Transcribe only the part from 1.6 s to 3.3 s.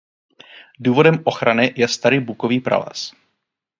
je starý bukový prales.